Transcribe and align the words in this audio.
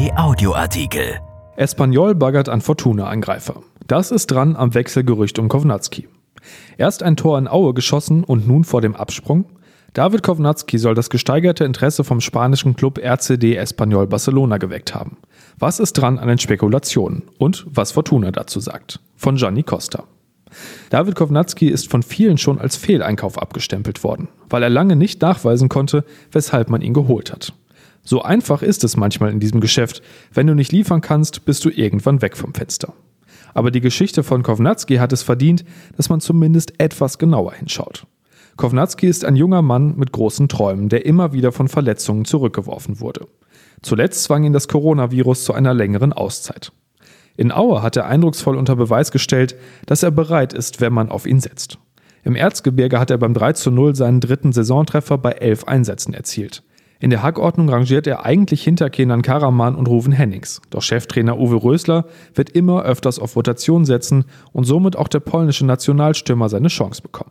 RP 0.00 0.16
Audioartikel. 0.16 1.20
Espanyol 1.56 2.14
baggert 2.14 2.48
an 2.48 2.62
Fortuna-Angreifer. 2.62 3.62
Das 3.86 4.10
ist 4.10 4.28
dran 4.28 4.56
am 4.56 4.72
Wechselgerücht 4.72 5.38
um 5.38 5.50
Kovnatski. 5.50 6.08
Erst 6.78 7.02
ein 7.02 7.16
Tor 7.16 7.38
in 7.38 7.46
Aue 7.46 7.74
geschossen 7.74 8.24
und 8.24 8.48
nun 8.48 8.64
vor 8.64 8.80
dem 8.80 8.96
Absprung? 8.96 9.44
David 9.92 10.22
Kovnatski 10.22 10.78
soll 10.78 10.94
das 10.94 11.10
gesteigerte 11.10 11.64
Interesse 11.64 12.02
vom 12.02 12.22
spanischen 12.22 12.76
Club 12.76 12.98
RCD 12.98 13.56
Espanyol 13.56 14.06
Barcelona 14.06 14.56
geweckt 14.56 14.94
haben. 14.94 15.18
Was 15.58 15.80
ist 15.80 15.92
dran 15.92 16.18
an 16.18 16.28
den 16.28 16.38
Spekulationen 16.38 17.24
und 17.36 17.66
was 17.68 17.92
Fortuna 17.92 18.30
dazu 18.30 18.58
sagt? 18.58 19.00
Von 19.16 19.36
Gianni 19.36 19.64
Costa. 19.64 20.04
David 20.88 21.14
Kovnatski 21.14 21.68
ist 21.68 21.90
von 21.90 22.02
vielen 22.02 22.38
schon 22.38 22.58
als 22.58 22.76
Fehleinkauf 22.76 23.36
abgestempelt 23.36 24.02
worden, 24.02 24.28
weil 24.48 24.62
er 24.62 24.70
lange 24.70 24.96
nicht 24.96 25.20
nachweisen 25.20 25.68
konnte, 25.68 26.06
weshalb 26.32 26.70
man 26.70 26.80
ihn 26.80 26.94
geholt 26.94 27.32
hat. 27.32 27.52
So 28.10 28.22
einfach 28.22 28.62
ist 28.62 28.82
es 28.82 28.96
manchmal 28.96 29.30
in 29.30 29.38
diesem 29.38 29.60
Geschäft. 29.60 30.02
Wenn 30.34 30.48
du 30.48 30.56
nicht 30.56 30.72
liefern 30.72 31.00
kannst, 31.00 31.44
bist 31.44 31.64
du 31.64 31.70
irgendwann 31.70 32.22
weg 32.22 32.36
vom 32.36 32.54
Fenster. 32.54 32.92
Aber 33.54 33.70
die 33.70 33.80
Geschichte 33.80 34.24
von 34.24 34.42
Kovnatski 34.42 34.96
hat 34.96 35.12
es 35.12 35.22
verdient, 35.22 35.64
dass 35.96 36.08
man 36.08 36.18
zumindest 36.20 36.72
etwas 36.78 37.18
genauer 37.18 37.52
hinschaut. 37.52 38.08
Kovnatski 38.56 39.06
ist 39.06 39.24
ein 39.24 39.36
junger 39.36 39.62
Mann 39.62 39.94
mit 39.96 40.10
großen 40.10 40.48
Träumen, 40.48 40.88
der 40.88 41.06
immer 41.06 41.32
wieder 41.32 41.52
von 41.52 41.68
Verletzungen 41.68 42.24
zurückgeworfen 42.24 42.98
wurde. 42.98 43.28
Zuletzt 43.80 44.24
zwang 44.24 44.42
ihn 44.42 44.52
das 44.52 44.66
Coronavirus 44.66 45.44
zu 45.44 45.54
einer 45.54 45.72
längeren 45.72 46.12
Auszeit. 46.12 46.72
In 47.36 47.52
Aue 47.52 47.80
hat 47.80 47.96
er 47.96 48.06
eindrucksvoll 48.06 48.56
unter 48.56 48.74
Beweis 48.74 49.12
gestellt, 49.12 49.54
dass 49.86 50.02
er 50.02 50.10
bereit 50.10 50.52
ist, 50.52 50.80
wenn 50.80 50.92
man 50.92 51.10
auf 51.10 51.26
ihn 51.26 51.38
setzt. 51.38 51.78
Im 52.24 52.34
Erzgebirge 52.34 52.98
hat 52.98 53.12
er 53.12 53.18
beim 53.18 53.34
3 53.34 53.52
zu 53.52 53.70
0 53.70 53.94
seinen 53.94 54.18
dritten 54.18 54.50
Saisontreffer 54.50 55.16
bei 55.16 55.30
elf 55.30 55.62
Einsätzen 55.62 56.12
erzielt. 56.12 56.64
In 57.02 57.08
der 57.08 57.22
Hackordnung 57.22 57.70
rangiert 57.70 58.06
er 58.06 58.26
eigentlich 58.26 58.62
hinter 58.62 58.90
Kenan 58.90 59.22
Karaman 59.22 59.74
und 59.74 59.88
Ruven 59.88 60.12
Hennings. 60.12 60.60
Doch 60.68 60.82
Cheftrainer 60.82 61.38
Uwe 61.38 61.56
Rösler 61.56 62.04
wird 62.34 62.50
immer 62.50 62.82
öfters 62.82 63.18
auf 63.18 63.36
Rotation 63.36 63.86
setzen 63.86 64.26
und 64.52 64.64
somit 64.64 64.96
auch 64.96 65.08
der 65.08 65.20
polnische 65.20 65.64
Nationalstürmer 65.64 66.50
seine 66.50 66.68
Chance 66.68 67.00
bekommen. 67.00 67.30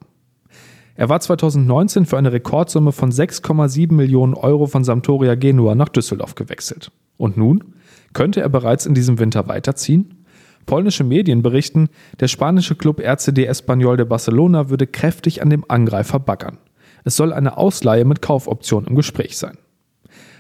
Er 0.95 1.07
war 1.07 1.19
2019 1.19 2.07
für 2.07 2.17
eine 2.17 2.33
Rekordsumme 2.33 2.91
von 2.91 3.11
6,7 3.11 3.94
Millionen 3.94 4.33
Euro 4.33 4.66
von 4.66 4.83
Sampdoria 4.83 5.35
Genua 5.35 5.75
nach 5.75 5.89
Düsseldorf 5.89 6.33
gewechselt. 6.33 6.91
Und 7.17 7.38
nun? 7.38 7.75
Könnte 8.13 8.41
er 8.41 8.49
bereits 8.49 8.88
in 8.88 8.95
diesem 8.95 9.19
Winter 9.19 9.47
weiterziehen? 9.47 10.25
Polnische 10.66 11.03
Medien 11.03 11.44
berichten, 11.44 11.89
der 12.19 12.27
spanische 12.27 12.75
Club 12.75 12.99
RCD 12.99 13.45
Espanyol 13.45 13.97
de 13.97 14.07
Barcelona 14.07 14.69
würde 14.69 14.88
kräftig 14.88 15.44
an 15.44 15.51
dem 15.51 15.63
Angreifer 15.67 16.19
baggern. 16.19 16.57
Es 17.03 17.16
soll 17.16 17.33
eine 17.33 17.58
Ausleihe 17.58 18.05
mit 18.05 18.22
Kaufoption 18.22 18.86
im 18.86 18.95
Gespräch 18.95 19.38
sein. 19.38 19.58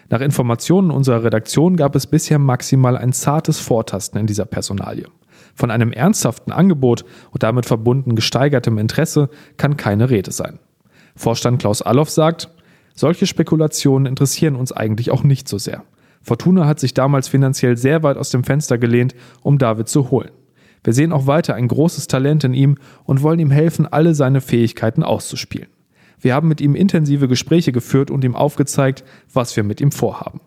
Nach 0.09 0.21
Informationen 0.21 0.89
unserer 0.89 1.23
Redaktion 1.23 1.75
gab 1.75 1.95
es 1.95 2.07
bisher 2.07 2.39
maximal 2.39 2.97
ein 2.97 3.13
zartes 3.13 3.59
Vortasten 3.59 4.19
in 4.19 4.27
dieser 4.27 4.45
Personalie. 4.45 5.05
Von 5.53 5.71
einem 5.71 5.91
ernsthaften 5.91 6.51
Angebot 6.51 7.05
und 7.31 7.43
damit 7.43 7.65
verbunden 7.65 8.15
gesteigertem 8.15 8.77
Interesse 8.77 9.29
kann 9.57 9.77
keine 9.77 10.09
Rede 10.09 10.31
sein. 10.31 10.59
Vorstand 11.15 11.59
Klaus 11.59 11.81
Alloff 11.81 12.09
sagt, 12.09 12.49
solche 12.95 13.27
Spekulationen 13.27 14.05
interessieren 14.05 14.55
uns 14.55 14.71
eigentlich 14.71 15.11
auch 15.11 15.23
nicht 15.23 15.47
so 15.47 15.57
sehr. 15.57 15.83
Fortuna 16.21 16.65
hat 16.65 16.79
sich 16.79 16.93
damals 16.93 17.27
finanziell 17.27 17.77
sehr 17.77 18.03
weit 18.03 18.17
aus 18.17 18.29
dem 18.29 18.43
Fenster 18.43 18.77
gelehnt, 18.77 19.15
um 19.41 19.57
David 19.57 19.87
zu 19.87 20.11
holen. 20.11 20.31
Wir 20.83 20.93
sehen 20.93 21.11
auch 21.11 21.27
weiter 21.27 21.55
ein 21.55 21.67
großes 21.67 22.07
Talent 22.07 22.43
in 22.43 22.53
ihm 22.53 22.77
und 23.03 23.21
wollen 23.21 23.39
ihm 23.39 23.51
helfen, 23.51 23.85
alle 23.85 24.15
seine 24.15 24.41
Fähigkeiten 24.41 25.03
auszuspielen. 25.03 25.67
Wir 26.19 26.33
haben 26.33 26.47
mit 26.47 26.61
ihm 26.61 26.75
intensive 26.75 27.27
Gespräche 27.27 27.71
geführt 27.71 28.11
und 28.11 28.23
ihm 28.23 28.35
aufgezeigt, 28.35 29.03
was 29.33 29.55
wir 29.55 29.63
mit 29.63 29.81
ihm 29.81 29.91
vorhaben. 29.91 30.41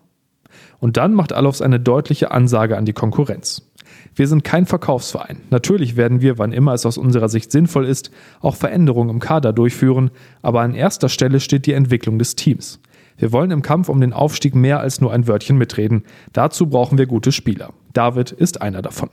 Und 0.79 0.97
dann 0.97 1.13
macht 1.13 1.33
Alofs 1.33 1.61
eine 1.61 1.79
deutliche 1.79 2.31
Ansage 2.31 2.77
an 2.77 2.85
die 2.85 2.93
Konkurrenz. 2.93 3.69
Wir 4.15 4.27
sind 4.27 4.43
kein 4.43 4.65
Verkaufsverein. 4.65 5.37
Natürlich 5.49 5.95
werden 5.95 6.21
wir, 6.21 6.37
wann 6.37 6.51
immer 6.51 6.73
es 6.73 6.85
aus 6.85 6.97
unserer 6.97 7.29
Sicht 7.29 7.51
sinnvoll 7.51 7.85
ist, 7.85 8.11
auch 8.41 8.55
Veränderungen 8.55 9.09
im 9.09 9.19
Kader 9.19 9.53
durchführen, 9.53 10.11
aber 10.41 10.61
an 10.61 10.75
erster 10.75 11.09
Stelle 11.09 11.39
steht 11.39 11.65
die 11.65 11.73
Entwicklung 11.73 12.19
des 12.19 12.35
Teams. 12.35 12.79
Wir 13.17 13.31
wollen 13.31 13.51
im 13.51 13.61
Kampf 13.61 13.89
um 13.89 14.01
den 14.01 14.13
Aufstieg 14.13 14.55
mehr 14.55 14.79
als 14.79 15.01
nur 15.01 15.13
ein 15.13 15.27
Wörtchen 15.27 15.57
mitreden. 15.57 16.03
Dazu 16.33 16.67
brauchen 16.67 16.97
wir 16.97 17.05
gute 17.05 17.31
Spieler. 17.31 17.71
David 17.93 18.31
ist 18.31 18.61
einer 18.61 18.81
davon. 18.81 19.09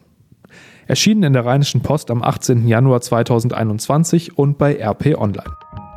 Erschienen 0.86 1.22
in 1.22 1.32
der 1.34 1.44
Rheinischen 1.44 1.82
Post 1.82 2.10
am 2.10 2.22
18. 2.22 2.66
Januar 2.66 3.00
2021 3.00 4.36
und 4.36 4.58
bei 4.58 4.74
RP 4.74 5.16
Online. 5.16 5.52